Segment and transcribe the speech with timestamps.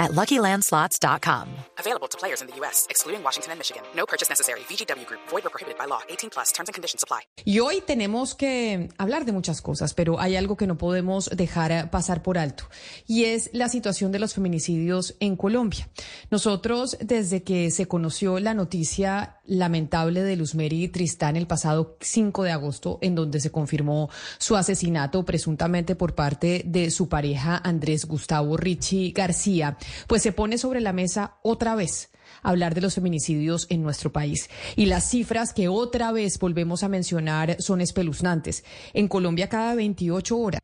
[0.00, 1.46] at LuckyLandSlots.com.
[1.78, 3.82] Available to players in the U.S., excluding Washington and Michigan.
[3.94, 4.60] No purchase necessary.
[4.68, 5.20] VGW Group.
[5.30, 6.00] Void or prohibited by law.
[6.08, 6.50] 18 plus.
[6.52, 7.20] Terms and conditions apply.
[7.44, 11.90] Y hoy tenemos que hablar de muchas cosas, pero hay algo que no podemos dejar
[11.90, 12.64] pasar por alto,
[13.06, 15.88] y es la situación de los feminicidios en Colombia.
[16.30, 22.52] Nosotros, desde que se conoció la noticia lamentable de Luzmeri Tristán el pasado 5 de
[22.52, 24.08] agosto, en donde se confirmó
[24.38, 29.76] su asesinato presuntamente por parte de su pareja Andrés Gustavo Richie García,
[30.06, 32.10] pues se pone sobre la mesa otra vez
[32.42, 34.48] hablar de los feminicidios en nuestro país.
[34.76, 38.64] Y las cifras que otra vez volvemos a mencionar son espeluznantes.
[38.94, 40.60] En Colombia cada 28 horas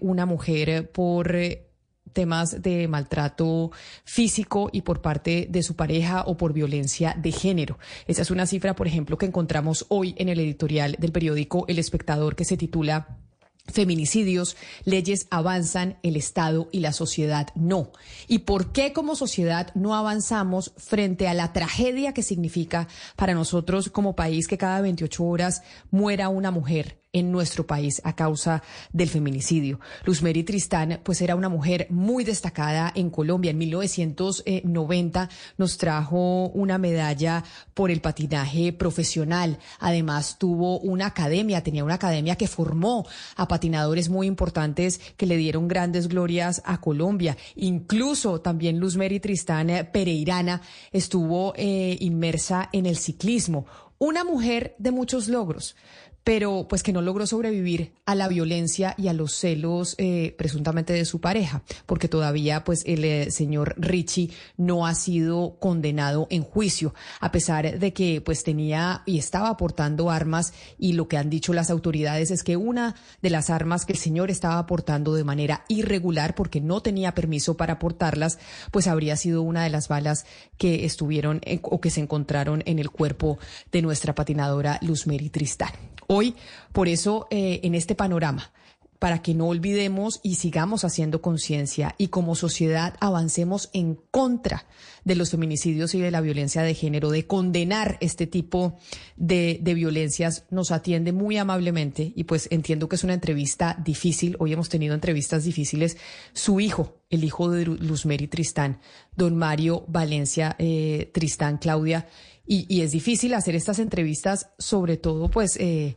[0.00, 1.68] una mujer por eh,
[2.12, 3.70] temas de maltrato
[4.04, 7.78] físico y por parte de su pareja o por violencia de género.
[8.06, 11.78] Esa es una cifra, por ejemplo, que encontramos hoy en el editorial del periódico El
[11.78, 13.18] Espectador que se titula
[13.66, 17.92] Feminicidios, leyes avanzan, el Estado y la sociedad no.
[18.28, 23.88] ¿Y por qué como sociedad no avanzamos frente a la tragedia que significa para nosotros
[23.88, 27.01] como país que cada 28 horas muera una mujer?
[27.12, 29.80] En nuestro país a causa del feminicidio.
[30.04, 33.50] Luzmeri Tristán, pues era una mujer muy destacada en Colombia.
[33.50, 39.58] En 1990 nos trajo una medalla por el patinaje profesional.
[39.78, 45.36] Además tuvo una academia, tenía una academia que formó a patinadores muy importantes que le
[45.36, 47.36] dieron grandes glorias a Colombia.
[47.56, 53.66] Incluso también Luzmeri Tristán eh, Pereirana estuvo eh, inmersa en el ciclismo.
[53.98, 55.76] Una mujer de muchos logros
[56.24, 60.92] pero pues que no logró sobrevivir a la violencia y a los celos eh, presuntamente
[60.92, 66.42] de su pareja, porque todavía pues el eh, señor Richie no ha sido condenado en
[66.42, 71.30] juicio, a pesar de que pues tenía y estaba aportando armas y lo que han
[71.30, 75.24] dicho las autoridades es que una de las armas que el señor estaba aportando de
[75.24, 78.38] manera irregular porque no tenía permiso para aportarlas,
[78.70, 80.24] pues habría sido una de las balas
[80.56, 83.38] que estuvieron o que se encontraron en el cuerpo
[83.70, 85.70] de nuestra patinadora Luz Tristán.
[86.14, 86.34] Hoy,
[86.72, 88.52] por eso, eh, en este panorama,
[88.98, 94.66] para que no olvidemos y sigamos haciendo conciencia y como sociedad avancemos en contra
[95.04, 98.78] de los feminicidios y de la violencia de género, de condenar este tipo
[99.16, 104.52] de, violencias, nos atiende muy amablemente y pues entiendo que es una entrevista difícil, hoy
[104.52, 105.96] hemos tenido entrevistas difíciles,
[106.34, 108.78] su hijo, el hijo de Luzmeri Tristán,
[109.16, 112.06] don Mario Valencia eh, Tristán, Claudia,
[112.46, 115.96] y, es difícil hacer estas entrevistas, sobre todo, pues, eh,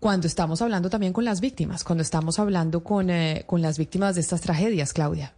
[0.00, 4.14] cuando estamos hablando también con las víctimas, cuando estamos hablando con, eh, con las víctimas
[4.14, 5.34] de estas tragedias, Claudia.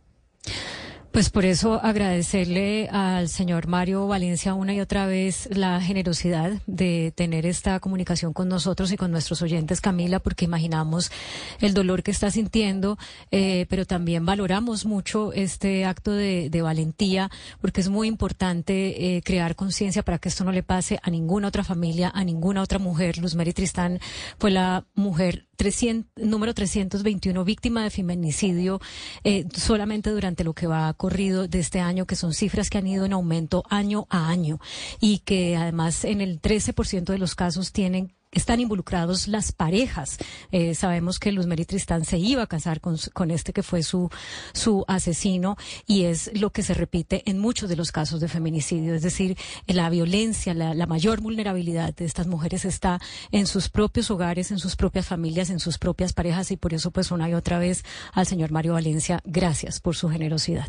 [1.15, 7.13] Pues por eso agradecerle al señor Mario Valencia una y otra vez la generosidad de
[7.15, 11.13] tener esta comunicación con nosotros y con nuestros oyentes, Camila, porque imaginamos
[11.61, 12.99] el dolor que está sintiendo,
[13.31, 19.55] eh, pero también valoramos mucho este acto de, valentía, porque es muy importante eh, crear
[19.55, 23.19] conciencia para que esto no le pase a ninguna otra familia, a ninguna otra mujer.
[23.19, 24.01] Luz Mary Tristán
[24.37, 28.81] fue la mujer 300, número 321 víctima de feminicidio
[29.23, 32.87] eh, solamente durante lo que va corrido de este año, que son cifras que han
[32.87, 34.61] ido en aumento año a año
[35.01, 40.19] y que además en el 13% de los casos tienen están involucrados las parejas.
[40.53, 43.83] Eh, sabemos que Luz Mary Tristán se iba a casar con, con, este que fue
[43.83, 44.11] su,
[44.53, 45.57] su asesino
[45.87, 48.95] y es lo que se repite en muchos de los casos de feminicidio.
[48.95, 49.37] Es decir,
[49.67, 53.01] la violencia, la, la mayor vulnerabilidad de estas mujeres está
[53.31, 56.91] en sus propios hogares, en sus propias familias, en sus propias parejas y por eso
[56.91, 60.69] pues una y otra vez al señor Mario Valencia, gracias por su generosidad.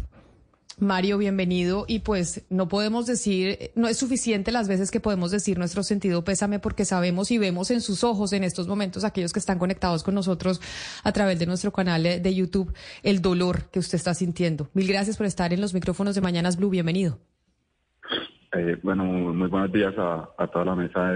[0.77, 1.85] Mario, bienvenido.
[1.87, 6.23] Y pues no podemos decir, no es suficiente las veces que podemos decir nuestro sentido
[6.23, 10.03] pésame porque sabemos y vemos en sus ojos en estos momentos, aquellos que están conectados
[10.03, 10.61] con nosotros
[11.03, 12.73] a través de nuestro canal de YouTube,
[13.03, 14.69] el dolor que usted está sintiendo.
[14.73, 16.69] Mil gracias por estar en los micrófonos de Mañanas Blue.
[16.69, 17.19] Bienvenido.
[18.53, 21.11] Eh, bueno, muy buenos días a, toda la mesa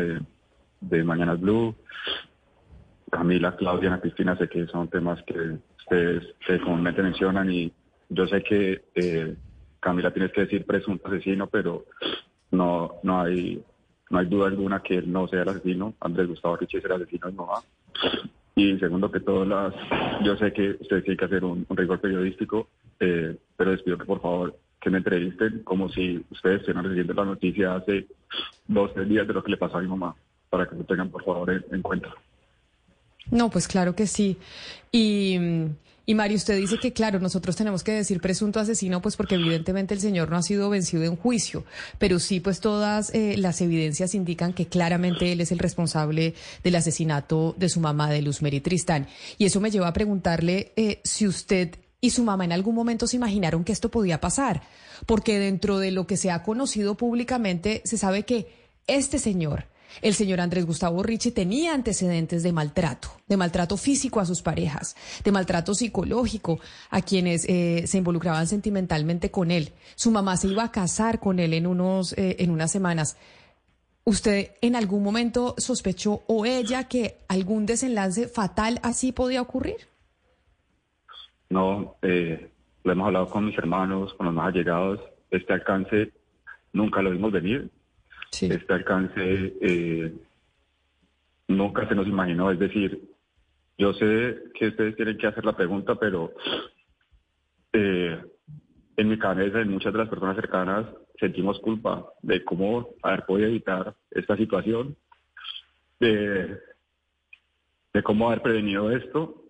[0.81, 1.75] de, Mañanas Blue.
[3.11, 7.73] Camila, Claudia, Ana Cristina, sé que son temas que ustedes comúnmente mencionan y
[8.09, 9.35] yo sé que eh,
[9.79, 11.85] Camila tienes que decir presunto asesino, pero
[12.51, 13.63] no, no hay
[14.09, 15.93] no hay duda alguna que él no sea el asesino.
[16.01, 17.61] Andrés Gustavo Richie es el asesino de mamá.
[18.55, 19.73] Y segundo que todo, las,
[20.23, 22.67] yo sé que ustedes tienen que hacer un, rigor periodístico,
[22.99, 27.13] eh, pero les pido que por favor que me entrevisten como si ustedes estuvieran recibiendo
[27.13, 28.07] la noticia hace
[28.67, 30.15] dos, tres días de lo que le pasó a mi mamá.
[30.49, 32.09] para que lo tengan por favor en, cuenta.
[33.31, 34.37] No, pues claro que sí.
[34.91, 35.37] Y,
[36.05, 39.93] y Mario, usted dice que, claro, nosotros tenemos que decir presunto asesino, pues porque evidentemente
[39.93, 41.65] el señor no ha sido vencido en juicio,
[41.99, 46.33] pero sí, pues todas eh, las evidencias indican que claramente él es el responsable
[46.63, 49.07] del asesinato de su mamá, de Luz Mary Tristán.
[49.37, 53.07] Y eso me lleva a preguntarle eh, si usted y su mamá en algún momento
[53.07, 54.63] se imaginaron que esto podía pasar,
[55.05, 58.47] porque dentro de lo que se ha conocido públicamente se sabe que
[58.87, 59.65] este señor,
[60.01, 64.95] el señor Andrés Gustavo Ricci tenía antecedentes de maltrato, de maltrato físico a sus parejas,
[65.23, 66.59] de maltrato psicológico
[66.89, 69.71] a quienes eh, se involucraban sentimentalmente con él.
[69.95, 73.17] Su mamá se iba a casar con él en, unos, eh, en unas semanas.
[74.03, 79.87] ¿Usted en algún momento sospechó o ella que algún desenlace fatal así podía ocurrir?
[81.49, 82.49] No, eh,
[82.83, 84.99] lo hemos hablado con mis hermanos, con los más allegados.
[85.29, 86.11] Este alcance
[86.73, 87.69] nunca lo vimos venir
[88.31, 90.13] este alcance eh,
[91.47, 92.51] nunca se nos imaginó.
[92.51, 93.01] Es decir,
[93.77, 96.33] yo sé que ustedes tienen que hacer la pregunta, pero
[97.73, 98.21] eh,
[98.97, 100.85] en mi cabeza, en muchas de las personas cercanas,
[101.19, 104.95] sentimos culpa de cómo haber podido evitar esta situación,
[105.99, 106.57] de
[108.03, 109.48] cómo haber prevenido esto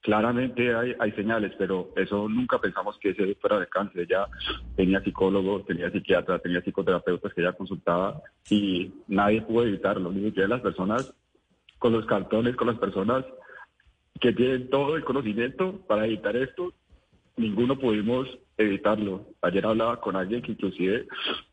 [0.00, 4.02] Claramente hay, hay señales, pero eso nunca pensamos que ese fuera de cáncer.
[4.02, 4.26] Ella
[4.76, 10.48] tenía psicólogos, tenía psiquiatra, tenía psicoterapeutas que ella consultaba y nadie pudo evitarlo, ni siquiera
[10.48, 11.12] las personas
[11.78, 13.24] con los cartones, con las personas
[14.20, 16.72] que tienen todo el conocimiento para evitar esto,
[17.36, 19.26] ninguno pudimos evitarlo.
[19.42, 21.06] Ayer hablaba con alguien que inclusive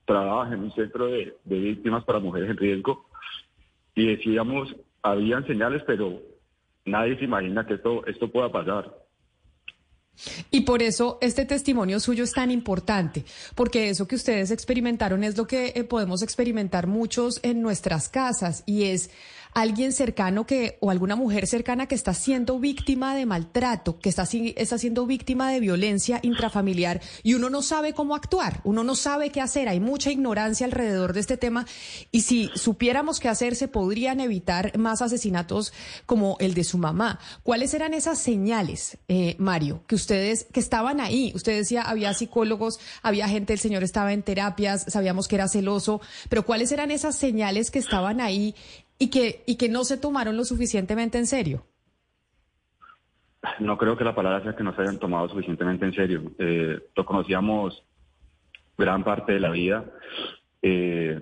[0.05, 3.05] trabaja en un centro de, de víctimas para mujeres en riesgo
[3.93, 6.19] y decíamos, habían señales, pero
[6.85, 9.05] nadie se imagina que esto, esto pueda pasar.
[10.49, 15.37] Y por eso este testimonio suyo es tan importante, porque eso que ustedes experimentaron es
[15.37, 19.09] lo que eh, podemos experimentar muchos en nuestras casas y es
[19.55, 24.27] alguien cercano que o alguna mujer cercana que está siendo víctima de maltrato, que está,
[24.57, 29.29] está siendo víctima de violencia intrafamiliar y uno no sabe cómo actuar, uno no sabe
[29.29, 31.65] qué hacer, hay mucha ignorancia alrededor de este tema
[32.11, 35.71] y si supiéramos qué hacer se podrían evitar más asesinatos
[36.05, 37.19] como el de su mamá.
[37.41, 41.31] ¿Cuáles eran esas señales, eh, Mario, que ustedes que estaban ahí?
[41.33, 46.01] Usted decía había psicólogos, había gente, el señor estaba en terapias, sabíamos que era celoso,
[46.27, 48.53] pero ¿cuáles eran esas señales que estaban ahí
[48.97, 51.65] y que, y que no se tomaron lo suficientemente en serio?
[53.59, 56.31] No creo que la palabra sea que no se hayan tomado suficientemente en serio.
[56.39, 57.83] Eh, lo conocíamos
[58.77, 59.85] gran parte de la vida
[60.61, 61.21] eh,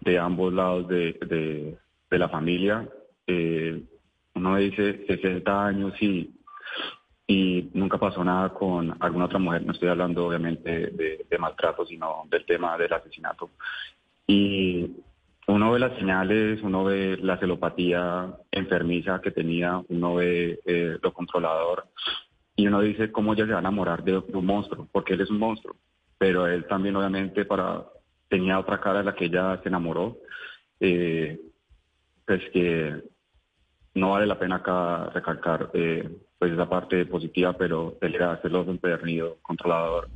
[0.00, 1.78] de ambos lados de,
[2.10, 2.88] de, la familia.
[3.26, 3.82] Eh,
[4.34, 6.30] uno dice 60 años y,
[7.26, 9.64] y nunca pasó nada con alguna otra mujer.
[9.64, 13.50] No estoy hablando obviamente de, de maltrato, sino del tema del asesinato.
[14.26, 14.90] Y
[15.48, 21.12] uno ve las señales, uno ve la celopatía enfermiza que tenía, uno ve eh, lo
[21.12, 21.84] controlador
[22.56, 25.30] y uno dice cómo ella se va a enamorar de, un monstruo, porque él es
[25.30, 25.76] un monstruo,
[26.18, 27.84] pero él también obviamente para
[28.28, 30.16] tenía otra cara de la que ella se enamoró,
[30.80, 31.38] eh,
[32.24, 33.02] pues que
[33.96, 36.08] no vale la pena acá recalcar eh,
[36.38, 40.10] pues esa parte positiva, pero era celoso, empedernido, controlador.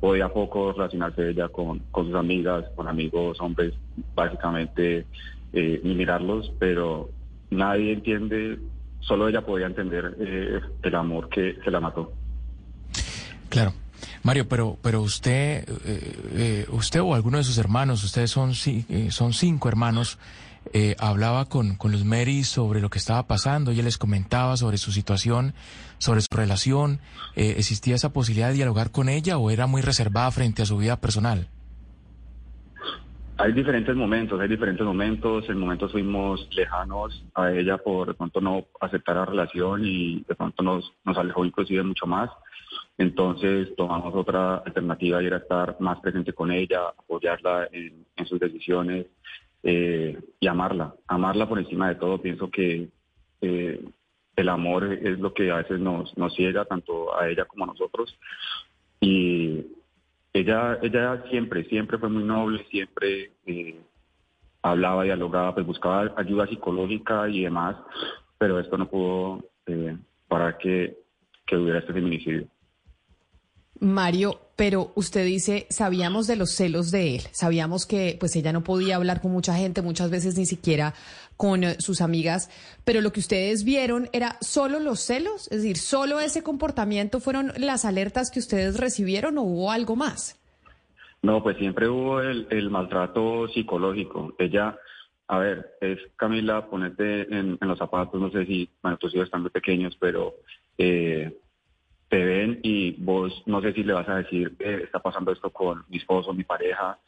[0.00, 3.74] Podía poco relacionarse ella con, sus amigas, con amigos, hombres,
[4.16, 5.06] básicamente
[5.52, 7.10] eh, ni mirarlos, pero
[7.50, 8.58] nadie entiende,
[8.98, 12.12] solo ella podía entender eh, el amor que se la mató.
[13.48, 13.72] Claro.
[14.22, 19.68] Mario, pero pero usted eh, usted o alguno de sus hermanos, ustedes son son cinco
[19.68, 20.18] hermanos.
[20.72, 24.76] Eh, hablaba con, con los Mary sobre lo que estaba pasando, ella les comentaba sobre
[24.76, 25.54] su situación,
[25.98, 27.00] sobre su relación,
[27.34, 30.76] eh, ¿existía esa posibilidad de dialogar con ella o era muy reservada frente a su
[30.76, 31.48] vida personal?
[33.38, 38.38] Hay diferentes momentos, hay diferentes momentos, en momentos fuimos lejanos a ella por de pronto
[38.42, 42.28] no aceptar la relación y de pronto nos, nos alejó inclusive mucho más.
[42.98, 48.38] Entonces tomamos otra alternativa y era estar más presente con ella, apoyarla en, en sus
[48.38, 49.06] decisiones,
[49.62, 52.20] eh, y amarla, amarla por encima de todo.
[52.20, 52.88] Pienso que
[53.40, 53.84] eh,
[54.36, 57.68] el amor es lo que a veces nos, nos ciega tanto a ella como a
[57.68, 58.16] nosotros.
[59.00, 59.66] Y
[60.32, 63.80] ella, ella siempre, siempre fue muy noble, siempre eh,
[64.62, 67.76] hablaba, dialogaba, pues buscaba ayuda psicológica y demás,
[68.38, 69.44] pero esto no pudo
[70.26, 70.96] para que,
[71.46, 72.46] que hubiera este feminicidio.
[73.80, 78.62] Mario, pero usted dice, sabíamos de los celos de él, sabíamos que pues ella no
[78.62, 80.92] podía hablar con mucha gente, muchas veces ni siquiera
[81.38, 82.50] con eh, sus amigas,
[82.84, 87.54] pero lo que ustedes vieron era solo los celos, es decir, solo ese comportamiento fueron
[87.56, 90.38] las alertas que ustedes recibieron o hubo algo más.
[91.22, 94.34] No, pues siempre hubo el, maltrato psicológico.
[94.38, 94.76] Ella
[95.28, 99.40] a ver, es Camila, ponerte en, los zapatos, no sé si, bueno, tus hijos están
[99.40, 100.34] muy pequeños, pero
[100.76, 101.34] eh,
[102.10, 105.50] te ven y vos no sé si le vas a decir, eh, está pasando esto
[105.50, 106.98] con mi esposo, mi pareja,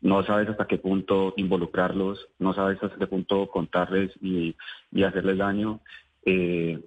[0.00, 4.56] no sabes hasta qué punto involucrarlos, no sabes hasta qué punto contarles y,
[5.04, 5.80] hacerles daño.
[6.24, 6.80] Eh,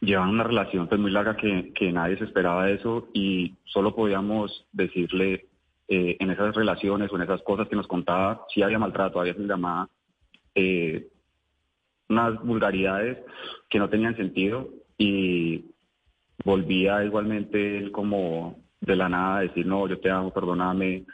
[0.00, 4.66] llevan una relación pues muy larga que, que nadie se esperaba eso y solo podíamos
[4.72, 5.46] decirle
[5.88, 9.32] eh, en esas relaciones o en esas cosas que nos contaba, si había maltrato, había
[9.32, 9.88] veces llamaba
[10.54, 11.08] eh,
[12.08, 13.18] unas vulgaridades
[13.68, 14.68] que no tenían sentido
[14.98, 15.64] y
[16.46, 21.04] volvía igualmente él como de la nada a decir, no, yo te amo, perdóname.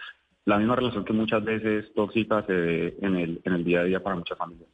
[0.44, 3.84] La misma relación que muchas veces tóxica se ve en el, en el día a
[3.84, 4.68] día para muchas familias.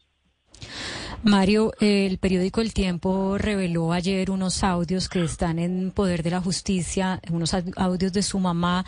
[1.24, 6.40] Mario, el periódico El Tiempo reveló ayer unos audios que están en poder de la
[6.40, 8.86] justicia, unos audios de su mamá,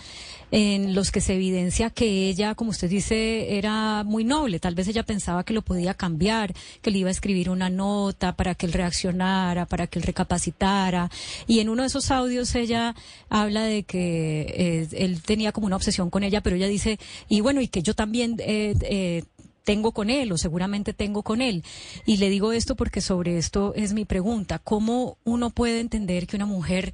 [0.53, 4.61] en los que se evidencia que ella, como usted dice, era muy noble.
[4.61, 8.37] Tal vez ella pensaba que lo podía cambiar, que le iba a escribir una nota
[8.37, 11.11] para que él reaccionara, para que él recapacitara.
[11.49, 12.95] Y en uno de esos audios ella
[13.29, 17.41] habla de que eh, él tenía como una obsesión con ella, pero ella dice, y
[17.41, 19.25] bueno, y que yo también eh, eh,
[19.65, 21.65] tengo con él o seguramente tengo con él.
[22.07, 24.59] Y le digo esto porque sobre esto es mi pregunta.
[24.59, 26.93] ¿Cómo uno puede entender que una mujer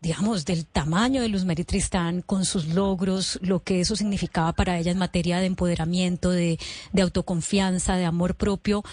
[0.00, 4.78] digamos, del tamaño de Luz Mary Tristán, con sus logros, lo que eso significaba para
[4.78, 6.58] ella en materia de empoderamiento, de,
[6.92, 8.84] de autoconfianza, de amor propio,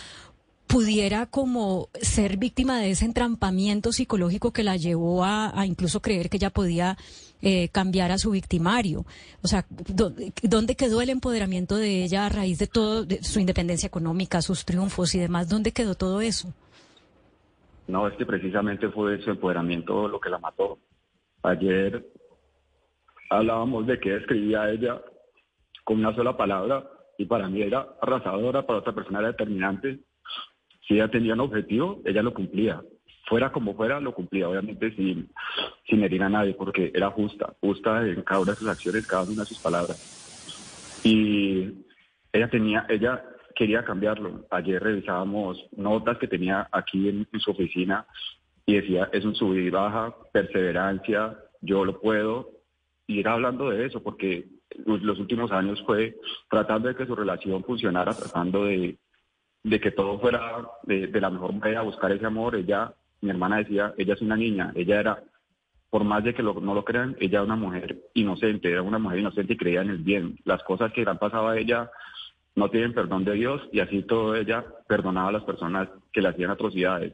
[0.71, 6.37] pudiera como ser víctima de ese entrampamiento psicológico que la llevó a, incluso creer que
[6.37, 6.97] ella podía
[7.41, 9.05] eh, cambiar a su victimario.
[9.43, 9.65] O sea,
[10.43, 14.65] ¿dónde quedó el empoderamiento de ella a raíz de todo, de su independencia económica, sus
[14.65, 15.49] triunfos y demás?
[15.49, 16.53] ¿Dónde quedó todo eso?
[17.87, 20.79] No, es que precisamente fue su empoderamiento lo que la mató.
[21.43, 22.05] Ayer
[23.29, 25.01] hablábamos de que escribía ella
[25.83, 29.99] con una sola palabra y para mí era arrasadora, para otra persona era determinante
[30.87, 32.81] si ella tenía un objetivo, ella lo cumplía.
[33.31, 35.29] Fuera como fuera, lo cumplía, obviamente sin,
[35.87, 39.23] sin herir a nadie, porque era justa, justa en cada una de sus acciones, cada
[39.23, 41.01] una de sus palabras.
[41.05, 41.85] Y
[42.33, 43.23] ella tenía, ella
[43.55, 44.45] quería cambiarlo.
[44.51, 48.05] Ayer revisábamos notas que tenía aquí en, su oficina
[48.65, 52.49] y decía, es un subir y baja, perseverancia, yo lo puedo.
[53.07, 54.49] Y era hablando de eso, porque
[54.85, 56.17] los últimos años fue
[56.49, 58.97] tratando de que su relación funcionara, tratando de,
[59.63, 62.57] de que todo fuera de, la mejor manera, buscar ese amor.
[62.57, 65.23] Ella, mi hermana decía, ella es una niña, ella era,
[65.89, 69.19] por más de que no lo crean, ella era una mujer inocente, era una mujer
[69.19, 70.37] inocente y creía en el bien.
[70.43, 71.91] Las cosas que le han pasado a ella
[72.55, 76.29] no tienen perdón de Dios y así todo ella perdonaba a las personas que le
[76.29, 77.13] hacían atrocidades.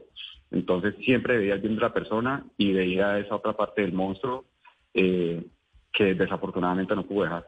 [0.50, 4.46] Entonces siempre veía el bien de la persona y veía esa otra parte del monstruo
[4.94, 5.44] eh,
[5.92, 7.44] que desafortunadamente no pudo dejar.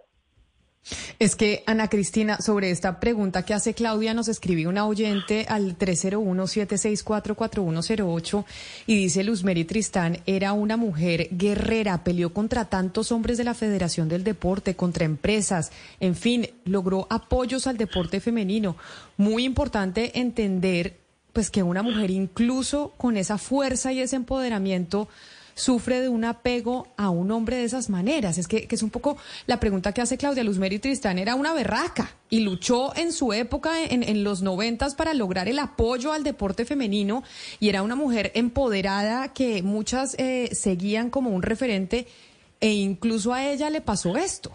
[1.18, 5.76] Es que, Ana Cristina, sobre esta pregunta que hace Claudia, nos escribió una oyente al
[5.78, 8.44] 301-764-4108
[8.86, 13.52] y dice Luz Mary Tristán era una mujer guerrera, peleó contra tantos hombres de la
[13.52, 18.78] Federación del Deporte, contra empresas, en fin, logró apoyos al deporte femenino.
[19.18, 20.96] Muy importante entender
[21.34, 25.08] pues que una mujer incluso con esa fuerza y ese empoderamiento
[25.54, 28.38] sufre de un apego a un hombre de esas maneras.
[28.38, 29.16] Es que, es un poco
[29.46, 31.18] la pregunta que hace Claudia Luzmeri Tristán.
[31.18, 36.12] Era una berraca y luchó en su época, en, los noventas, para lograr el apoyo
[36.12, 37.22] al deporte femenino
[37.58, 42.06] y era una mujer empoderada que muchas eh, seguían como un referente
[42.60, 44.52] e incluso a ella le pasó esto.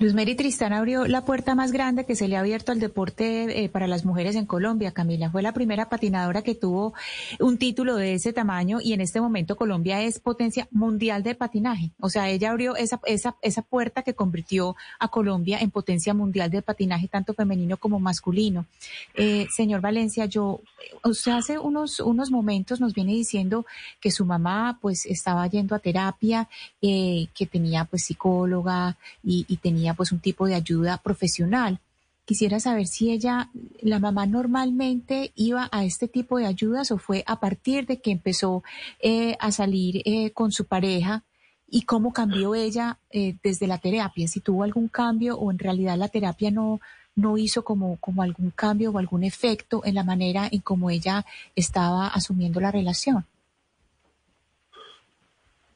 [0.00, 3.62] Luz Mary Tristán abrió la puerta más grande que se le ha abierto al deporte
[3.62, 5.30] eh, para las mujeres en Colombia, Camila.
[5.30, 6.94] Fue la primera patinadora que tuvo
[7.38, 11.92] un título de ese tamaño y en este momento Colombia es potencia mundial de patinaje.
[12.00, 16.50] O sea, ella abrió esa, esa, esa puerta que convirtió a Colombia en potencia mundial
[16.50, 18.66] de patinaje, tanto femenino como masculino.
[19.14, 20.60] Eh, señor Valencia, yo,
[21.04, 23.64] usted hace unos, unos momentos nos viene diciendo
[24.00, 26.48] que su mamá pues estaba yendo a terapia,
[26.82, 31.80] eh, que tenía pues psicóloga y, y tenía pues un tipo de ayuda profesional.
[32.24, 33.50] Quisiera saber si ella,
[33.82, 38.12] la mamá normalmente iba a este tipo de ayudas o fue a partir de que
[38.12, 38.64] empezó
[39.00, 41.22] eh, a salir eh, con su pareja
[41.68, 45.98] y cómo cambió ella eh, desde la terapia, si tuvo algún cambio o en realidad
[45.98, 46.80] la terapia no,
[47.16, 51.26] no hizo como, como algún cambio o algún efecto en la manera en cómo ella
[51.54, 53.26] estaba asumiendo la relación.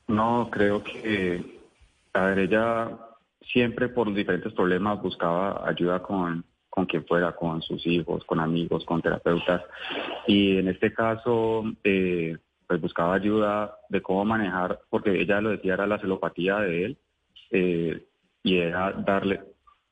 [0.06, 1.60] No, creo que,
[2.14, 2.90] a ver, ella
[3.52, 8.84] siempre por diferentes problemas buscaba ayuda con, con quien fuera, con sus hijos, con amigos,
[8.84, 9.62] con terapeutas.
[10.26, 12.36] Y en este caso, eh,
[12.66, 16.98] pues buscaba ayuda de cómo manejar, porque ella lo decía, era la celopatía de él,
[17.50, 18.02] eh,
[18.42, 19.40] y era darle,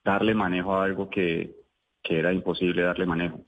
[0.05, 1.55] darle manejo a algo que,
[2.03, 3.41] que era imposible darle manejo.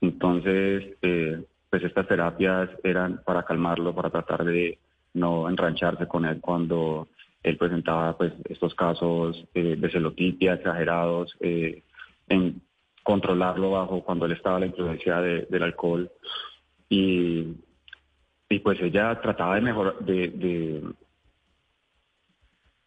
[0.00, 4.78] Entonces, eh, pues estas terapias eran para calmarlo, para tratar de
[5.14, 7.08] no enrancharse con él cuando
[7.44, 11.82] él presentaba pues estos casos eh, de celotipia exagerados, eh,
[12.28, 12.60] en
[13.02, 16.10] controlarlo bajo cuando él estaba la influencia del alcohol
[16.88, 17.48] y,
[18.48, 20.82] y pues ella trataba de mejorar, de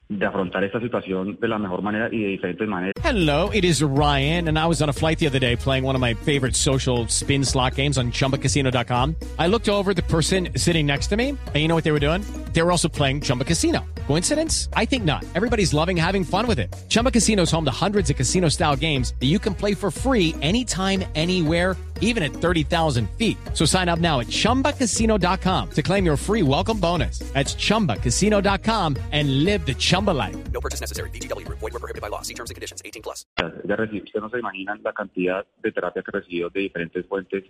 [0.10, 2.94] de afrontar esta situación de la mejor manera y de diferentes maneras.
[3.04, 5.96] Hello, it is Ryan, and I was on a flight the other day playing one
[5.96, 9.16] of my favorite social spin slot games on ChumbaCasino.com.
[9.38, 12.00] I looked over the person sitting next to me, and you know what they were
[12.00, 12.24] doing?
[12.58, 13.86] They were also playing Chumba Casino.
[14.08, 14.68] Coincidence?
[14.74, 15.24] I think not.
[15.36, 16.76] Everybody's loving having fun with it.
[16.90, 20.34] Chumba Casino is home to hundreds of casino-style games that you can play for free
[20.42, 23.38] anytime, anywhere even at 30,000 feet.
[23.54, 27.20] So sign up now at ChumbaCasino.com to claim your free welcome bonus.
[27.20, 30.36] That's ChumbaCasino.com and live the Chumba life.
[30.52, 31.12] No purchase necessary.
[31.12, 31.48] BGW.
[31.48, 32.24] Void were prohibited by law.
[32.24, 32.82] See terms and conditions.
[32.84, 33.26] 18 plus.
[33.38, 37.44] Ya recibió, usted no se imaginan la cantidad de terapia que recibió de diferentes fuentes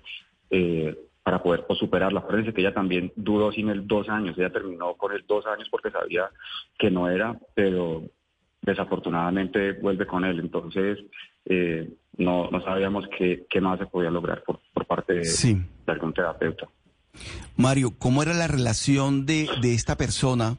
[0.50, 0.96] eh,
[1.27, 2.22] para poder pues, superarla.
[2.22, 4.38] Acuérdense que ella también duró sin el dos años.
[4.38, 6.29] Ella terminó con el dos años porque sabía
[6.79, 8.03] que no era, pero
[8.62, 10.39] desafortunadamente vuelve con él.
[10.39, 10.98] Entonces,
[11.43, 15.24] eh, no, no sabíamos qué, qué, más se podía lograr por, por parte de,
[15.86, 16.69] de, algún terapeuta.
[17.57, 20.55] Mario, ¿cómo era la relación de, de esta persona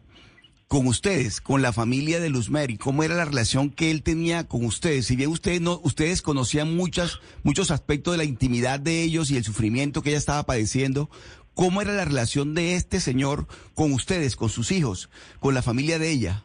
[0.69, 2.77] con ustedes, con la familia de Luzmeri?
[2.77, 5.07] ¿Cómo era la relación que él tenía con ustedes?
[5.07, 9.37] Si bien ustedes no, ustedes conocían muchas, muchos aspectos de la intimidad de ellos y
[9.39, 11.09] el sufrimiento que ella estaba padeciendo,
[11.55, 15.11] ¿cómo era la relación de este señor con ustedes, con sus hijos,
[15.41, 16.45] con la familia de ella?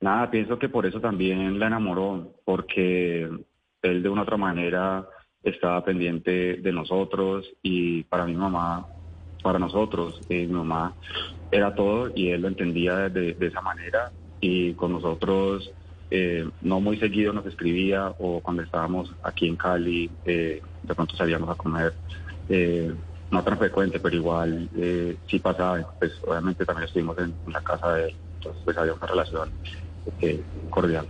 [0.00, 3.28] Nada, pienso que por eso también la enamoró, porque
[3.82, 5.06] él de una otra manera
[5.42, 8.86] estaba pendiente de nosotros y para mi mamá,
[9.42, 10.94] para nosotros, eh, mi mamá
[11.50, 15.70] era todo y él lo entendía de, esa manera y con nosotros
[16.10, 21.16] eh, no muy seguido nos escribía o cuando estábamos aquí en Cali eh, de pronto
[21.16, 21.94] salíamos a comer.
[23.30, 24.68] no tan frecuente, pero igual
[25.26, 28.94] sí pasaba, pues obviamente también estuvimos en, en la casa de él, entonces pues había
[28.94, 29.52] una relación
[30.20, 31.08] eh, cordial.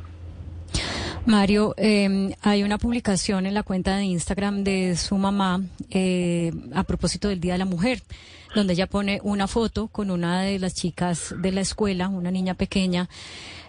[1.27, 6.83] Mario, eh, hay una publicación en la cuenta de Instagram de su mamá eh, a
[6.85, 8.03] propósito del Día de la Mujer,
[8.55, 12.55] donde ella pone una foto con una de las chicas de la escuela, una niña
[12.55, 13.09] pequeña,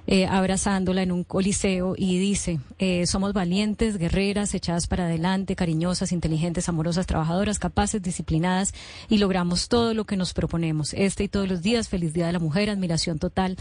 [0.08, 6.12] eh, abrazándola en un coliseo y dice, eh, somos valientes, guerreras, echadas para adelante, cariñosas,
[6.12, 8.74] inteligentes, amorosas, trabajadoras, capaces, disciplinadas
[9.10, 10.94] y logramos todo lo que nos proponemos.
[10.94, 13.58] Este y todos los días, feliz Día de la Mujer, admiración total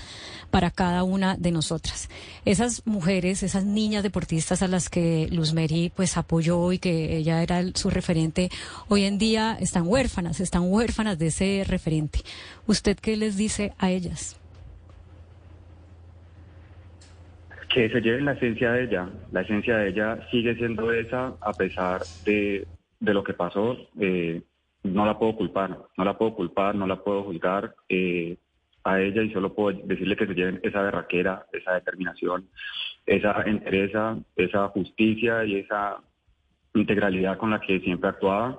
[0.50, 2.09] para cada una de nosotras.
[2.44, 7.42] Esas mujeres, esas niñas deportistas a las que Luz Mary pues apoyó y que ella
[7.42, 8.50] era su referente,
[8.88, 12.20] hoy en día están huérfanas, están huérfanas de ese referente.
[12.66, 14.39] ¿Usted qué les dice a ellas?
[17.70, 19.09] Que se lleven la esencia de ella.
[19.33, 22.66] La esencia de ella sigue siendo esa a pesar de,
[22.98, 23.76] de lo que pasó.
[23.98, 24.42] Eh,
[24.83, 28.37] no la puedo culpar, no la puedo culpar, no la puedo juzgar eh,
[28.83, 32.48] a ella y solo puedo decirle que se lleven esa berraquera, esa determinación,
[33.06, 35.98] esa entereza, esa justicia y esa
[36.74, 38.59] integralidad con la que siempre actuaba.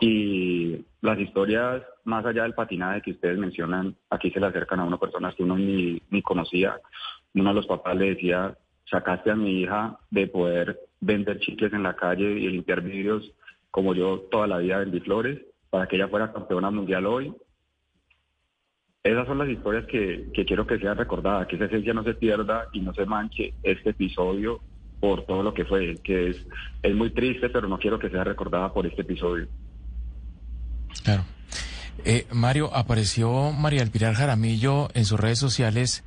[0.00, 4.84] Y las historias, más allá del patinaje que ustedes mencionan, aquí se le acercan a
[4.84, 6.76] uno personas que uno ni, ni conocía
[7.34, 8.56] uno de los papás le decía,
[8.90, 13.32] sacaste a mi hija de poder vender chicles en la calle y limpiar vidrios
[13.70, 15.40] como yo toda la vida vendí flores
[15.70, 17.32] para que ella fuera campeona mundial hoy.
[19.02, 22.68] Esas son las historias que, quiero que sean recordadas, que esa esencia no se pierda
[22.72, 24.60] y no se manche este episodio
[25.00, 26.36] por todo lo que fue, que es,
[26.82, 29.48] es muy triste, pero no quiero que sea recordada por este episodio.
[31.02, 31.24] Claro.
[32.04, 36.04] Eh, Mario, apareció María Elpirar Jaramillo en sus redes sociales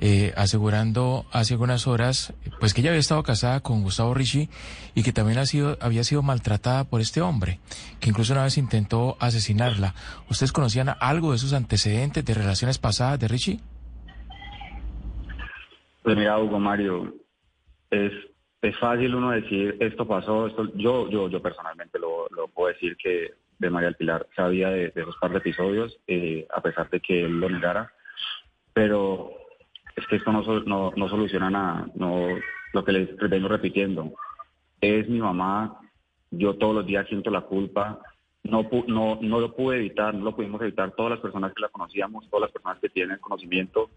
[0.00, 4.48] eh, asegurando hace algunas horas pues que ella había estado casada con Gustavo Ricci
[4.94, 7.60] y que también ha sido, había sido maltratada por este hombre,
[8.00, 9.94] que incluso una vez intentó asesinarla.
[10.28, 13.60] ¿Ustedes conocían algo de sus antecedentes de relaciones pasadas de Ricci?
[16.02, 17.14] Pues mira, Hugo Mario,
[17.90, 18.12] es,
[18.62, 23.32] es fácil uno decir esto pasó, esto, yo, yo, yo personalmente lo, puedo decir que
[23.58, 27.00] de María del Pilar sabía de, de esos par de episodios, eh, a pesar de
[27.00, 27.90] que él lo negara,
[28.72, 29.32] pero
[29.96, 32.28] es que esto no, no, no soluciona nada, no,
[32.72, 34.12] lo que les vengo repitiendo,
[34.80, 35.80] es mi mamá,
[36.30, 38.00] yo todos los días siento la culpa,
[38.44, 41.68] no, no, no lo pude evitar, no lo pudimos evitar, todas las personas que la
[41.68, 43.90] conocíamos, todas las personas que tienen conocimiento,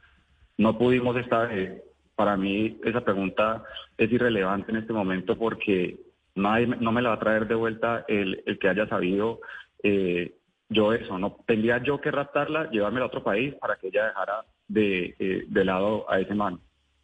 [0.58, 1.84] no pudimos estar, eh,
[2.16, 3.64] para mí esa pregunta
[3.98, 6.00] es irrelevante en este momento porque
[6.36, 9.40] nadie, no me la va a traer de vuelta el, el que haya sabido
[9.84, 10.34] eh,
[10.70, 14.44] yo eso, no tendría yo que raptarla, llevármela a otro país para que ella dejara
[14.70, 16.60] de, eh, de lado a ese man.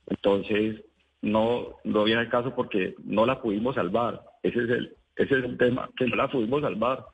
[0.08, 0.82] Entonces,
[1.22, 4.22] no, no viene al caso porque no la pudimos salvar.
[4.44, 7.06] Ese es el, ese es el tema, que no la pudimos salvar.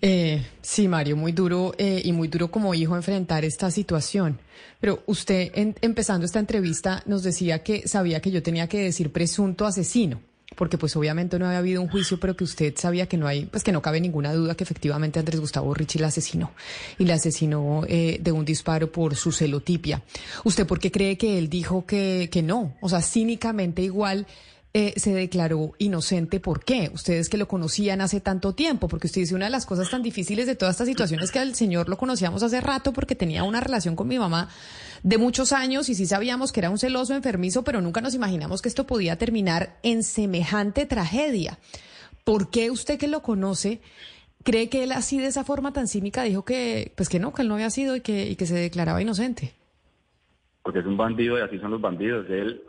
[0.00, 4.38] Eh, sí, Mario, muy duro eh, y muy duro como hijo enfrentar esta situación.
[4.80, 9.66] Pero usted, empezando esta entrevista, nos decía que sabía que yo tenía que decir presunto
[9.66, 10.20] asesino,
[10.58, 13.46] porque pues obviamente no había habido un juicio, pero que usted sabía que no hay,
[13.46, 16.50] pues que no cabe ninguna duda que efectivamente Andrés Gustavo Richie la asesinó
[16.98, 20.02] y la asesinó eh, de un disparo por su celotipia.
[20.42, 22.74] ¿Usted por qué cree que él dijo que, que no?
[22.80, 24.26] O sea, cínicamente igual
[24.74, 26.40] eh, se declaró inocente.
[26.40, 26.90] ¿Por qué?
[26.92, 30.02] Ustedes que lo conocían hace tanto tiempo, porque usted dice una de las cosas tan
[30.02, 33.44] difíciles de toda esta situación es que al señor lo conocíamos hace rato porque tenía
[33.44, 34.48] una relación con mi mamá
[35.02, 38.60] de muchos años y sí sabíamos que era un celoso enfermizo, pero nunca nos imaginamos
[38.60, 41.58] que esto podía terminar en semejante tragedia.
[42.24, 43.80] ¿Por qué usted que lo conoce
[44.44, 47.42] cree que él así de esa forma tan cínica dijo que pues que no, que
[47.42, 49.54] él no había sido y que, y que se declaraba inocente?
[50.62, 52.26] Porque es un bandido y así son los bandidos.
[52.28, 52.62] Él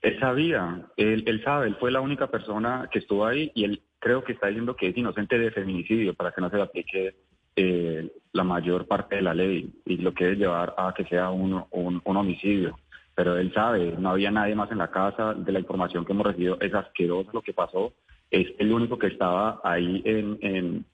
[0.00, 3.82] él sabía, él, él sabe, él fue la única persona que estuvo ahí y él
[3.98, 7.16] creo que está diciendo que es inocente de feminicidio para que no se le aplique
[7.56, 11.30] eh, la mayor parte de la ley y lo que es llevar a que sea
[11.30, 12.78] un, un, homicidio.
[13.16, 16.26] Pero él sabe, no había nadie más en la casa, de la información que hemos
[16.26, 17.94] recibido es asqueroso lo que pasó,
[18.30, 20.84] es el único que estaba ahí en, en,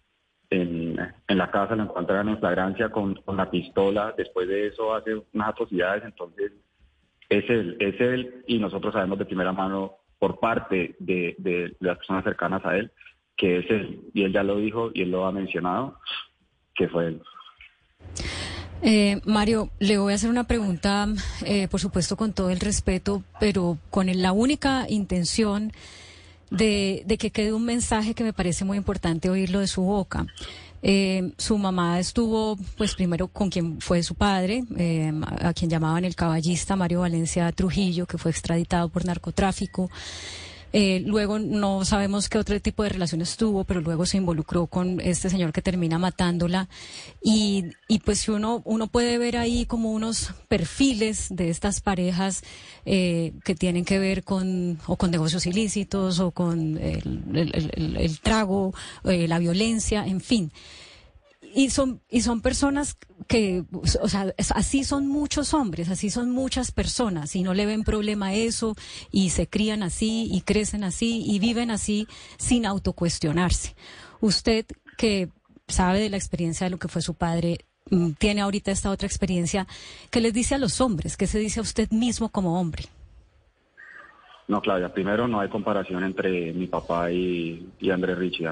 [0.48, 4.94] en, en la casa, lo encontraron en flagrancia con, con la pistola, después de eso
[4.94, 6.52] hace unas atrocidades, entonces
[7.38, 12.24] es él, es él y nosotros sabemos de primera mano por parte de, las personas
[12.24, 12.90] cercanas a él
[13.36, 14.00] que es él.
[14.14, 15.98] Y él ya lo dijo y él lo ha mencionado,
[16.74, 17.22] que fue él.
[18.82, 21.06] Eh, Mario, le voy a hacer una pregunta,
[21.44, 25.72] eh, por supuesto con todo el respeto, pero con la única intención
[26.50, 30.26] de, de que quede un mensaje que me parece muy importante oírlo de su boca.
[30.86, 36.04] Eh, su mamá estuvo, pues primero con quien fue su padre, eh, a quien llamaban
[36.04, 39.90] el caballista Mario Valencia Trujillo, que fue extraditado por narcotráfico.
[40.76, 45.00] Eh, luego no sabemos qué otro tipo de relaciones tuvo, pero luego se involucró con
[45.00, 46.68] este señor que termina matándola.
[47.22, 52.42] Y, y pues uno, uno puede ver ahí como unos perfiles de estas parejas
[52.86, 58.74] eh, que tienen que ver con, o con negocios ilícitos, o con el, el, trago,
[59.04, 60.50] eh, la violencia, en fin
[61.54, 66.72] y son y son personas que o sea así son muchos hombres así son muchas
[66.72, 68.74] personas y no le ven problema a eso
[69.10, 73.76] y se crían así y crecen así y viven así sin autocuestionarse.
[74.20, 74.66] Usted
[74.98, 75.28] que
[75.68, 77.58] sabe de la experiencia de lo que fue su padre
[77.90, 79.66] mm, tiene ahorita esta otra experiencia
[80.10, 82.84] ¿qué les dice a los hombres qué se dice a usted mismo como hombre
[84.46, 88.46] no, Claudia, primero no hay comparación entre mi papá y, y Andrés Richie.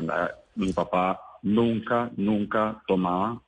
[0.54, 3.42] Mi papá nunca, nunca tomaba.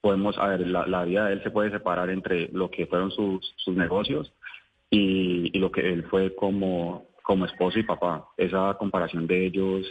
[0.00, 3.54] Podemos, a ver, la, vida de él se puede separar entre lo que fueron sus,
[3.56, 4.32] sus negocios
[4.90, 8.28] y, lo que él fue como, como esposo y papá.
[8.36, 9.86] Esa comparación de ellos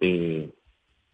[0.00, 0.50] eh,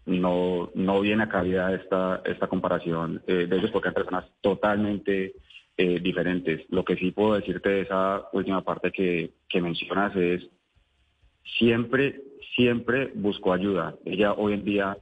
[0.06, 5.34] no, no viene a cabida esta, esta comparación eh, de ellos porque hay personas totalmente
[5.76, 6.64] eh, diferentes.
[6.70, 10.48] Lo que sí puedo decirte de esa última parte que, que mencionas es
[11.58, 12.22] siempre,
[12.56, 13.94] siempre buscó ayuda.
[14.06, 14.96] Ella hoy en día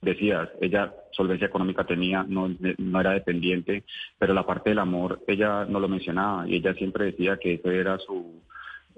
[0.00, 3.84] decías, ella solvencia económica tenía, no, no era dependiente,
[4.18, 7.70] pero la parte del amor ella no lo mencionaba y ella siempre decía que eso
[7.70, 8.42] era su,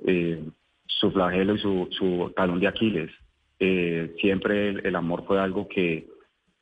[0.06, 0.42] eh,
[0.86, 3.10] su flagelo y su, su talón de Aquiles.
[3.58, 6.06] Eh, siempre el, amor fue algo que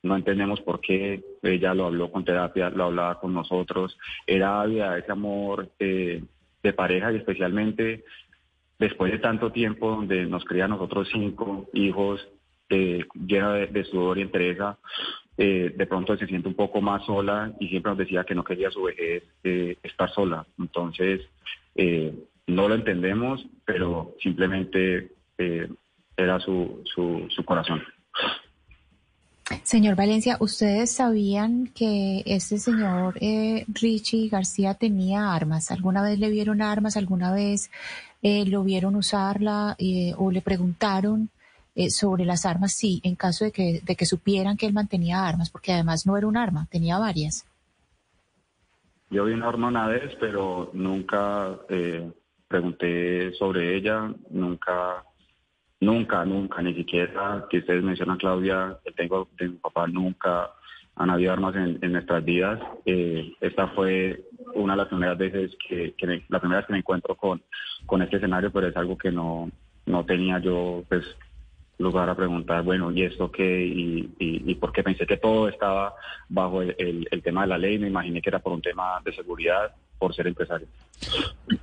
[0.02, 3.96] no entendemos por qué ella lo habló con terapia, lo hablaba con nosotros,
[4.26, 6.22] era había ese amor eh,
[6.62, 8.04] de pareja y especialmente
[8.78, 12.26] después de tanto tiempo donde nos cría nosotros cinco hijos
[12.70, 14.78] eh, llena de, sudor y entrega,
[15.36, 18.44] eh, de pronto se siente un poco más sola y siempre nos decía que no
[18.44, 20.46] quería su vejez eh, estar sola.
[20.58, 21.22] Entonces,
[21.74, 22.12] eh,
[22.46, 25.12] no lo entendemos, pero simplemente
[26.16, 27.82] era su, su, su corazón.
[29.62, 35.70] Señor Valencia, ¿ustedes sabían que este señor eh, Richie García tenía armas?
[35.70, 36.96] ¿Alguna vez le vieron armas?
[36.96, 37.70] ¿Alguna vez
[38.22, 41.30] eh, lo vieron usarla eh, o le preguntaron
[41.80, 45.28] eh, sobre las armas, sí, en caso de que, de que supieran que él mantenía
[45.28, 47.46] armas, porque además no era un arma, tenía varias.
[49.10, 52.10] Yo vi una arma una vez, pero nunca eh,
[52.48, 55.04] pregunté sobre ella, nunca,
[55.78, 60.50] nunca, nunca, ni siquiera que ustedes mencionan, Claudia, que tengo de mi papá, nunca
[60.96, 62.60] han habido armas en, nuestras vidas.
[62.86, 64.24] Eh, esta fue
[64.56, 65.94] una de las primeras veces que,
[66.28, 67.40] la primera vez que me encuentro con,
[67.86, 69.48] con este escenario, pero es algo que no,
[69.86, 71.04] no tenía yo, pues,
[71.78, 73.64] lugar a preguntar, bueno, ¿y esto qué?
[73.64, 75.94] Y, y, por qué pensé que todo estaba
[76.28, 79.72] bajo el, tema de la ley, me imaginé que era por un tema de seguridad
[79.98, 80.66] por ser empresario.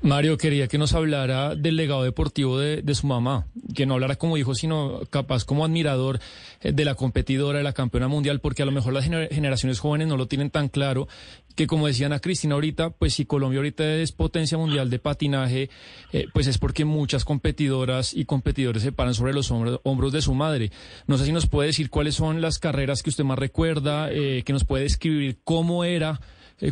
[0.01, 4.37] Mario, quería que nos hablara del legado deportivo de, su mamá, que no hablara como
[4.37, 6.19] hijo, sino capaz como admirador
[6.61, 10.07] eh, de la competidora, de la campeona mundial, porque a lo mejor las generaciones jóvenes
[10.07, 11.07] no lo tienen tan claro,
[11.55, 15.69] que como decía Ana Cristina ahorita, pues si Colombia ahorita es potencia mundial de patinaje,
[16.11, 20.21] eh, pues es porque muchas competidoras y competidores se paran sobre los hombros, hombros de
[20.21, 20.71] su madre.
[21.07, 24.43] No sé si nos puede decir cuáles son las carreras que usted más recuerda, eh,
[24.45, 26.19] que nos puede describir cómo era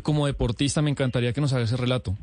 [0.01, 2.15] como deportista, me encantaría que nos haga ese relato.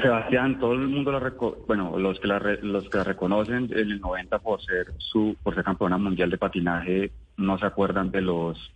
[0.00, 4.38] Sebastián, todo el mundo lo bueno, los que la los que la reconocen, el 90
[4.38, 8.72] por ser su por ser campeona mundial de patinaje, no se acuerdan de los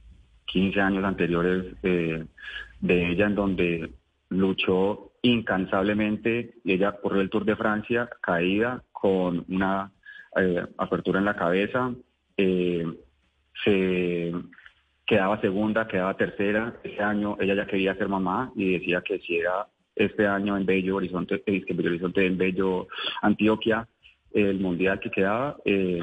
[0.47, 2.27] 15 años anteriores de,
[2.83, 3.91] ella en donde
[4.29, 9.91] luchó incansablemente y ella corrió el Tour de Francia caída con una
[10.37, 11.93] eh, apertura en la cabeza,
[12.37, 12.87] eh,
[13.65, 14.33] se
[15.07, 16.75] quedaba segunda, quedaba tercera.
[16.83, 20.67] Ese año ella ya quería ser mamá y decía que si era este año en
[20.67, 22.89] Bello Horizonte, eh, en Bello Horizonte, en Bello
[23.23, 23.89] Antioquia,
[24.35, 26.01] el mundial que quedaba, eh,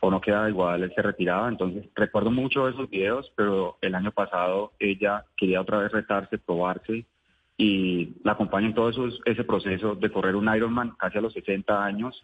[0.00, 1.48] o no quedaba igual, él se retiraba.
[1.48, 7.04] Entonces, recuerdo mucho esos videos, pero el año pasado ella quería otra vez retarse, probarse,
[7.58, 11.32] y la acompaña en todo eso, ese proceso de correr un Ironman casi a los
[11.32, 12.22] 60 años.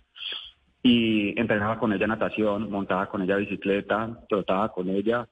[0.82, 5.28] Y entrenaba con ella natación, montaba con ella bicicleta, trotaba con ella,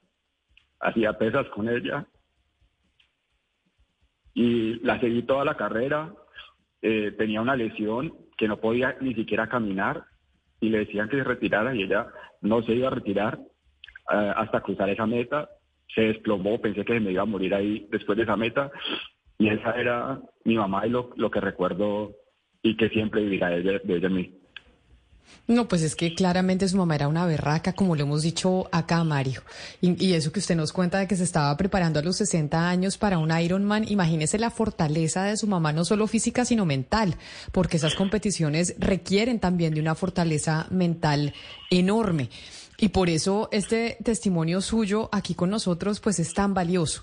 [0.80, 2.06] hacía pesas con ella
[4.34, 6.12] y la seguí toda la carrera.
[6.82, 10.04] Eh, tenía una lesión que no podía ni siquiera caminar
[10.60, 12.06] y le decían que se retirara y ella
[12.40, 13.38] no se iba a retirar
[14.12, 15.48] eh, hasta cruzar esa meta.
[15.94, 18.70] Se desplomó, pensé que me iba a morir ahí después de esa meta
[19.38, 22.12] y esa era mi mamá y lo, lo que recuerdo
[22.62, 24.39] y que siempre vivirá de de en mí.
[25.50, 29.02] No, pues es que claramente su mamá era una berraca, como lo hemos dicho acá,
[29.02, 29.42] Mario.
[29.80, 32.98] Y, eso que usted nos cuenta de que se estaba preparando a los 60 años
[32.98, 37.16] para un Ironman, imagínese la fortaleza de su mamá, no solo física, sino mental,
[37.50, 41.34] porque esas competiciones requieren también de una fortaleza mental
[41.68, 42.30] enorme.
[42.78, 47.02] Y por eso este testimonio suyo aquí con nosotros, pues es tan valioso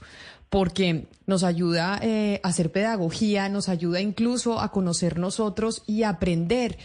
[0.49, 6.77] porque nos ayuda eh, a hacer pedagogía, nos ayuda incluso a conocer nosotros y aprender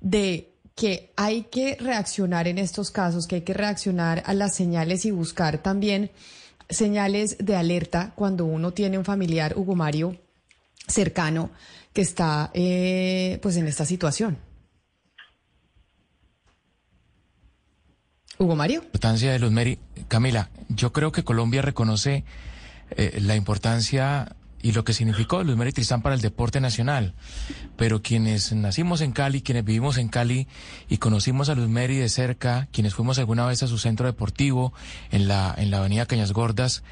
[0.00, 5.04] de que hay que reaccionar en estos casos, que hay que reaccionar a las señales
[5.04, 6.10] y buscar también
[6.68, 10.16] señales de alerta cuando uno tiene un familiar, Hugo Mario,
[10.88, 11.50] cercano
[11.92, 14.36] que está eh, pues en esta situación.
[18.36, 18.82] Hugo Mario.
[18.82, 19.78] importancia de Meri.
[20.08, 22.24] Camila, yo creo que Colombia reconoce
[22.90, 24.34] eh, la importancia
[24.64, 27.12] y lo que significó Luz Mary Tristán para el deporte nacional.
[27.76, 30.48] Pero quienes nacimos en Cali, quienes vivimos en Cali
[30.88, 34.72] y conocimos a Luz Mary de cerca, quienes fuimos alguna vez a su centro deportivo
[35.10, 36.82] en la, en la avenida Cañas Gordas,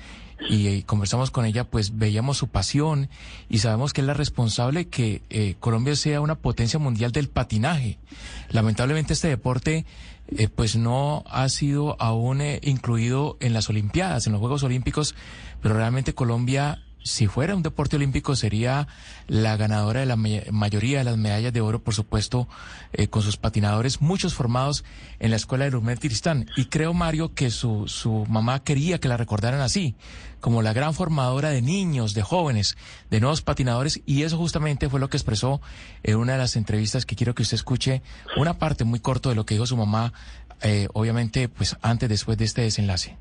[0.50, 3.08] y, conversamos con ella, pues veíamos su pasión
[3.48, 7.98] y sabemos que es la responsable que eh, Colombia sea una potencia mundial del patinaje.
[8.50, 9.86] Lamentablemente este deporte
[10.36, 15.14] eh, pues no ha sido aún eh, incluido en las Olimpiadas, en los Juegos Olímpicos,
[15.62, 18.88] pero realmente Colombia si fuera un deporte olímpico, sería
[19.26, 22.48] la ganadora de la mayoría de las medallas de oro, por supuesto,
[22.92, 24.84] eh, con sus patinadores, muchos formados
[25.18, 26.46] en la escuela de Lumet Tristán.
[26.56, 29.94] Y creo, Mario, que su, su mamá quería que la recordaran así,
[30.40, 32.76] como la gran formadora de niños, de jóvenes,
[33.10, 35.60] de nuevos patinadores, y eso justamente fue lo que expresó
[36.02, 38.02] en una de las entrevistas que quiero que usted escuche,
[38.36, 40.12] una parte muy corta de lo que dijo su mamá,
[40.62, 43.16] eh, obviamente, pues antes, después de este desenlace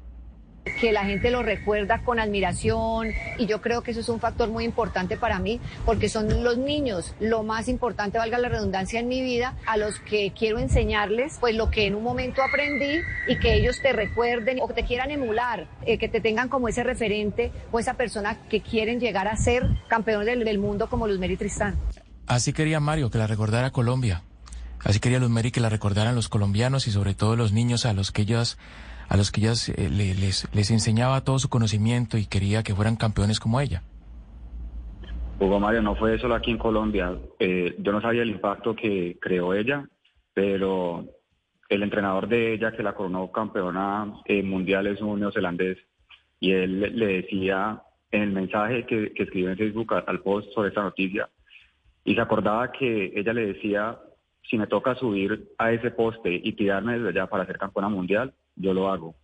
[0.79, 4.49] que la gente lo recuerda con admiración y yo creo que eso es un factor
[4.49, 9.07] muy importante para mí porque son los niños lo más importante, valga la redundancia en
[9.07, 13.39] mi vida, a los que quiero enseñarles pues lo que en un momento aprendí y
[13.39, 16.83] que ellos te recuerden o que te quieran emular, eh, que te tengan como ese
[16.83, 21.37] referente o esa persona que quieren llegar a ser campeón del, mundo como Luz Mary
[21.37, 21.75] Tristán.
[22.27, 24.21] Así quería Mario que la recordara Colombia.
[24.83, 27.93] Así quería Luz Mary que la recordaran los colombianos y sobre todo los niños a
[27.93, 28.57] los que ellos
[29.11, 32.95] a los que ella eh, les, les enseñaba todo su conocimiento y quería que fueran
[32.95, 33.83] campeones como ella.
[35.37, 37.17] Hugo Mario, no fue solo aquí en Colombia.
[37.37, 39.85] Eh, yo no sabía el impacto que creó ella,
[40.33, 41.03] pero
[41.67, 45.77] el entrenador de ella que la coronó campeona eh, mundial es un neozelandés
[46.39, 50.69] y él le decía en el mensaje que, que escribió en Facebook al post sobre
[50.69, 51.27] esta noticia
[52.05, 53.99] y se acordaba que ella le decía
[54.49, 58.33] si me toca subir a ese poste y tirarme desde allá para ser campeona mundial,
[58.61, 59.15] yo lo hago.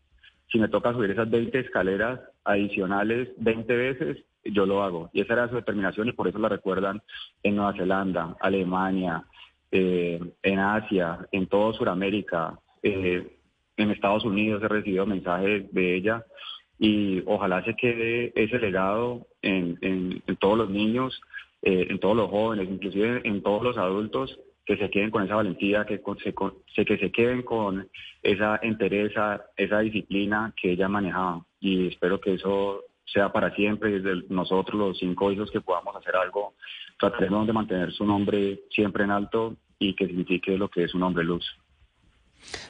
[0.52, 5.10] Si me toca subir esas 20 escaleras adicionales 20 veces, yo lo hago.
[5.14, 7.02] Y esa era su determinación y por eso la recuerdan
[7.44, 9.24] en Nueva Zelanda, Alemania,
[9.72, 13.38] eh, en Asia, en todo Sudamérica, eh,
[13.76, 16.26] en Estados Unidos he recibido mensajes de ella
[16.80, 21.20] y ojalá se quede ese legado en, en, todos los niños,
[21.62, 25.36] eh, en todos los jóvenes, inclusive en todos los adultos, que se queden con esa
[25.36, 27.90] valentía, que se, que se queden con
[28.22, 31.46] esa entereza, esa disciplina que ella manejaba.
[31.62, 36.18] Y espero que eso sea para siempre, desde nosotros los cinco hijos que podamos hacer
[36.18, 36.56] algo,
[37.00, 41.04] trataremos de mantener su nombre siempre en alto y que signifique lo que es un
[41.04, 41.46] hombre luz.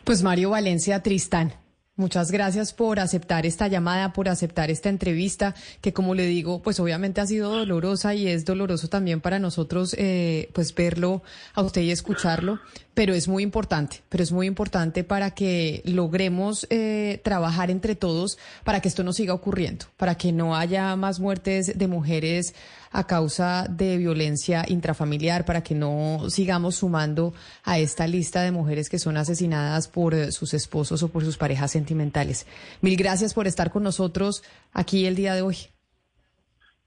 [0.04, 1.54] Pues Mario Valencia Tristán,
[1.98, 6.80] Muchas gracias por aceptar esta llamada, por aceptar esta entrevista, que como le digo, pues
[6.80, 11.24] obviamente ha sido dolorosa y es doloroso también para nosotros, eh, pues verlo
[11.56, 12.60] a usted y escucharlo,
[12.94, 18.38] pero es muy importante, pero es muy importante para que logremos eh, trabajar entre todos
[18.64, 22.54] para que esto no siga ocurriendo, para que no haya más muertes de mujeres
[22.92, 27.34] a causa de violencia intrafamiliar, para que no sigamos sumando
[27.64, 31.76] a esta lista de mujeres que son asesinadas por sus esposos o por sus parejas
[31.88, 32.46] sentimentales.
[32.82, 35.56] Mil gracias por estar con nosotros aquí el día de hoy.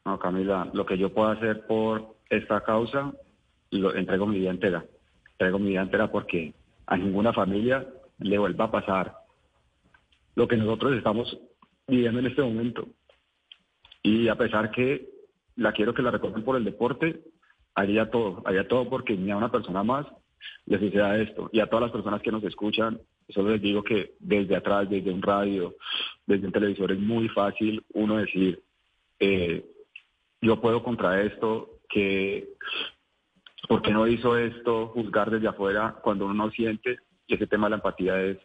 [0.04, 3.12] No, Camila, lo que yo puedo hacer por esta causa,
[3.70, 4.84] lo entrego mi vida entera.
[5.32, 6.52] Entrego mi vida entera porque
[6.86, 7.86] a ninguna familia
[8.18, 9.14] le vuelva a pasar
[10.34, 11.38] lo que nosotros estamos
[11.88, 12.86] viviendo en este momento.
[14.02, 15.08] Y a pesar que
[15.56, 17.22] la quiero que la recuerden por el deporte,
[17.74, 20.06] haría todo, haría todo porque ni a una persona más
[20.66, 21.48] le suceda esto.
[21.52, 23.00] Y a todas las personas que nos escuchan,
[23.32, 25.74] solo les digo que desde atrás, desde un radio,
[26.26, 28.62] desde un televisor, es muy fácil uno decir,
[29.18, 29.64] eh,
[30.40, 32.48] yo puedo contra esto, que
[33.68, 34.88] ¿por qué no hizo esto?
[34.88, 36.98] Juzgar desde afuera cuando uno no siente.
[37.26, 38.38] Y ese tema de la empatía es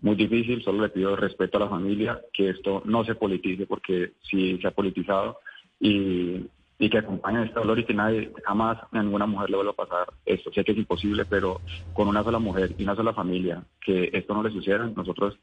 [0.00, 0.62] muy difícil.
[0.62, 4.66] Solo le pido respeto a la familia, que esto no se politice, porque si se
[4.66, 5.38] ha politizado,
[5.80, 6.46] y,
[6.82, 9.76] y que acompañen este dolor y que nadie, jamás a ninguna mujer le vuelva a
[9.76, 10.50] pasar esto.
[10.52, 11.60] Sé que es imposible, pero
[11.92, 15.38] con una sola mujer y una sola familia, que esto no le suceda, nosotros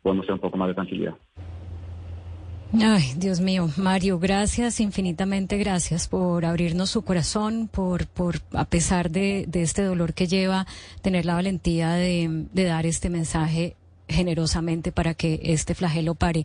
[0.00, 1.14] podemos tener un poco más de tranquilidad.
[2.72, 9.10] Ay, Dios mío, Mario, gracias, infinitamente gracias por abrirnos su corazón, por, por a pesar
[9.10, 10.66] de, de este dolor que lleva,
[11.02, 13.76] tener la valentía de, de dar este mensaje
[14.08, 16.44] generosamente para que este flagelo pare.